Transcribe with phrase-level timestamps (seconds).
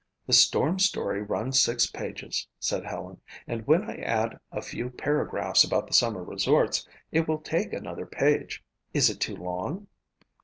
[0.25, 5.63] "The storm story runs six pages," said Helen, "and when I add a few paragraphs
[5.63, 8.63] about the summer resorts, it will take another page.
[8.95, 9.85] Is it too long?"